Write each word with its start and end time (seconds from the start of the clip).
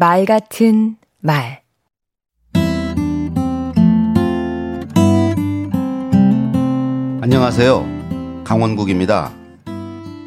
말 0.00 0.24
같은 0.24 0.96
말 1.18 1.60
안녕하세요. 7.20 8.42
강원국입니다. 8.42 9.30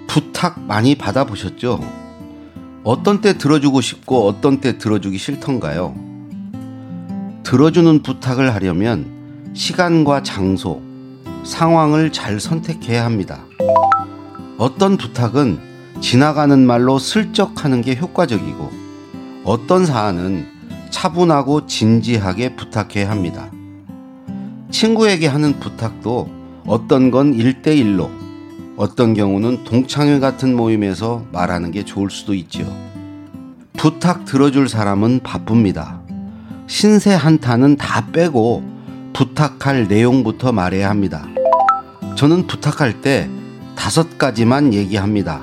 부탁 0.05 0.59
많이 0.59 0.93
받아보셨죠? 0.93 1.79
어떤 2.83 3.19
때 3.21 3.35
들어주고 3.39 3.81
싶고 3.81 4.27
어떤 4.27 4.61
때 4.61 4.77
들어주기 4.77 5.17
싫던가요? 5.17 5.95
들어주는 7.41 8.03
부탁을 8.03 8.53
하려면 8.53 9.51
시간과 9.55 10.21
장소, 10.21 10.83
상황을 11.43 12.11
잘 12.11 12.39
선택해야 12.39 13.03
합니다. 13.03 13.43
어떤 14.59 14.97
부탁은 14.97 15.57
지나가는 15.99 16.63
말로 16.63 16.99
슬쩍 16.99 17.65
하는 17.65 17.81
게 17.81 17.95
효과적이고 17.95 18.82
어떤 19.43 19.85
사안은 19.85 20.47
차분하고 20.89 21.67
진지하게 21.67 22.55
부탁해야 22.55 23.09
합니다. 23.09 23.51
친구에게 24.71 25.27
하는 25.27 25.59
부탁도 25.59 26.29
어떤 26.65 27.11
건 27.11 27.35
1대1로 27.37 28.09
어떤 28.77 29.13
경우는 29.13 29.65
동창회 29.65 30.19
같은 30.19 30.55
모임에서 30.55 31.25
말하는 31.31 31.71
게 31.71 31.83
좋을 31.83 32.09
수도 32.09 32.33
있지요. 32.33 32.65
부탁 33.73 34.23
들어줄 34.23 34.69
사람은 34.69 35.19
바쁩니다. 35.23 36.01
신세 36.67 37.13
한타는 37.13 37.75
다 37.75 38.07
빼고 38.11 38.63
부탁할 39.11 39.87
내용부터 39.89 40.53
말해야 40.53 40.89
합니다. 40.89 41.27
저는 42.15 42.47
부탁할 42.47 43.01
때 43.01 43.29
다섯 43.75 44.17
가지만 44.17 44.73
얘기합니다. 44.73 45.41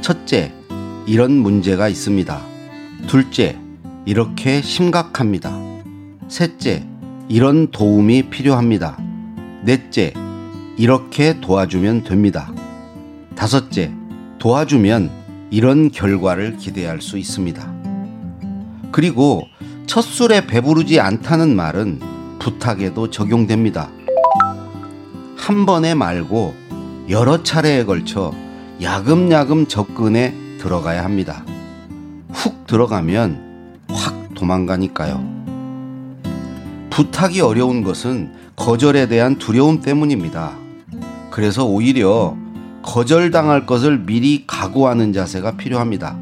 첫째, 0.00 0.52
이런 1.06 1.32
문제가 1.32 1.88
있습니다. 1.88 2.47
둘째, 3.08 3.58
이렇게 4.04 4.60
심각합니다. 4.60 5.50
셋째, 6.28 6.84
이런 7.30 7.70
도움이 7.70 8.28
필요합니다. 8.28 8.98
넷째, 9.64 10.12
이렇게 10.76 11.40
도와주면 11.40 12.04
됩니다. 12.04 12.52
다섯째, 13.34 13.90
도와주면 14.38 15.10
이런 15.50 15.90
결과를 15.90 16.58
기대할 16.58 17.00
수 17.00 17.16
있습니다. 17.16 17.72
그리고 18.92 19.44
첫 19.86 20.02
술에 20.02 20.46
배부르지 20.46 21.00
않다는 21.00 21.56
말은 21.56 22.00
부탁에도 22.38 23.08
적용됩니다. 23.08 23.88
한 25.34 25.64
번에 25.64 25.94
말고 25.94 26.54
여러 27.08 27.42
차례에 27.42 27.86
걸쳐 27.86 28.34
야금야금 28.82 29.66
접근에 29.66 30.34
들어가야 30.58 31.02
합니다. 31.02 31.42
훅 32.32 32.66
들어가면 32.66 33.80
확 33.90 34.34
도망가니까요. 34.34 35.38
부탁이 36.90 37.40
어려운 37.40 37.82
것은 37.82 38.32
거절에 38.56 39.06
대한 39.06 39.38
두려움 39.38 39.80
때문입니다. 39.80 40.52
그래서 41.30 41.64
오히려 41.64 42.36
거절당할 42.82 43.66
것을 43.66 44.04
미리 44.04 44.44
각오하는 44.46 45.12
자세가 45.12 45.56
필요합니다. 45.56 46.16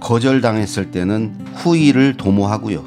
거절당했을 0.00 0.90
때는 0.90 1.34
후회를 1.54 2.16
도모하고요. 2.16 2.84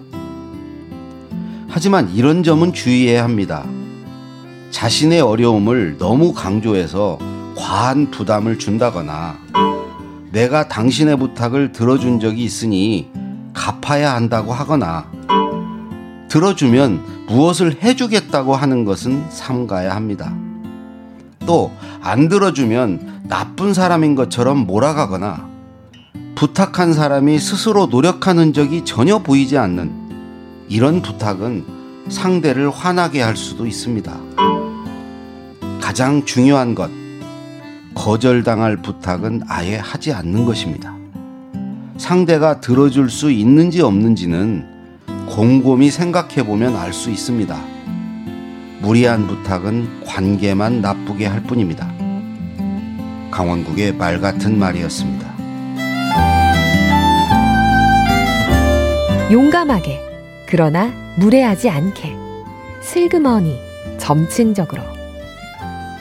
하지만 1.68 2.10
이런 2.16 2.44
점은 2.44 2.74
주의해야 2.74 3.24
합니다. 3.24 3.66
자신의 4.72 5.22
어려움을 5.22 5.98
너무 5.98 6.34
강조해서 6.34 7.20
과한 7.56 8.12
부담을 8.12 8.60
준다거나 8.60 9.38
내가 10.36 10.68
당신의 10.68 11.18
부탁을 11.18 11.72
들어준 11.72 12.20
적이 12.20 12.44
있으니 12.44 13.10
갚아야 13.54 14.14
한다고 14.14 14.54
하거나 14.54 15.10
들어주면 16.28 17.26
무엇을 17.28 17.82
해주겠다고 17.82 18.56
하는 18.56 18.84
것은 18.84 19.30
삼가야 19.30 19.96
합니다. 19.96 20.36
또 21.46 21.72
안 22.06 22.30
들어주면 22.30 23.24
나쁜 23.30 23.74
사람인 23.74 24.14
것처럼 24.14 24.68
몰아가거나 24.68 25.50
부탁한 26.36 26.94
사람이 26.94 27.40
스스로 27.40 27.88
노력하는 27.88 28.54
적이 28.54 28.86
전혀 28.86 29.18
보이지 29.18 29.58
않는 29.58 29.92
이런 30.70 31.02
부탁은 31.02 31.66
상대를 32.10 32.70
화나게 32.70 33.22
할 33.24 33.36
수도 33.36 33.66
있습니다. 33.66 34.16
가장 35.82 36.24
중요한 36.26 36.76
것, 36.76 36.92
거절당할 37.96 38.78
부탁은 38.78 39.42
아예 39.48 39.78
하지 39.78 40.14
않는 40.14 40.46
것입니다. 40.46 40.94
상대가 41.98 42.60
들어줄 42.60 43.10
수 43.10 43.32
있는지 43.32 43.82
없는지는 43.82 44.66
곰곰이 45.28 45.90
생각해 45.90 46.46
보면 46.46 46.76
알 46.76 46.94
수 46.94 47.10
있습니다. 47.10 47.58
무리한 48.82 49.26
부탁은 49.26 50.04
관계만 50.06 50.82
나쁘게 50.82 51.26
할 51.26 51.42
뿐입니다. 51.42 51.92
강원국의 53.32 53.96
말 53.96 54.20
같은 54.22 54.60
말이었습니다. 54.60 55.26
용감하게 59.32 60.00
그러나 60.46 60.92
무례하지 61.18 61.70
않게 61.70 62.16
슬그머니 62.82 63.58
점층적으로 63.98 64.84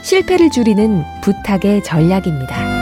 실패를 0.05 0.51
줄이는 0.51 1.03
부탁의 1.23 1.83
전략입니다. 1.83 2.74